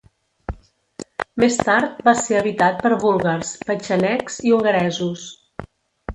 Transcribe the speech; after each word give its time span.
Més 1.43 1.57
tard 1.67 1.99
va 2.07 2.13
ser 2.21 2.39
habitat 2.39 2.81
per 2.87 2.91
búlgars, 3.05 3.53
petxenegs 3.69 4.41
i 4.49 4.57
hongaresos. 4.57 5.29